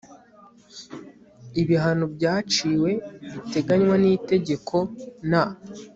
[1.61, 2.89] ibihano byaciwe
[3.33, 4.77] biteganywa n itegeko
[5.29, 5.31] n